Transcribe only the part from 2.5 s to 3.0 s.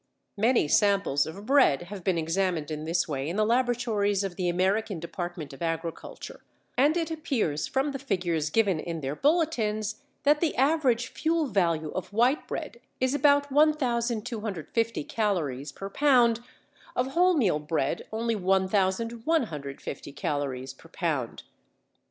in